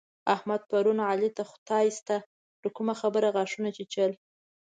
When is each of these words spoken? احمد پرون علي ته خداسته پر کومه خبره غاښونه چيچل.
احمد 0.35 0.61
پرون 0.69 0.99
علي 1.11 1.29
ته 1.37 1.43
خداسته 1.51 2.15
پر 2.59 2.69
کومه 2.75 2.93
خبره 3.01 3.27
غاښونه 3.35 3.69
چيچل. 3.77 4.11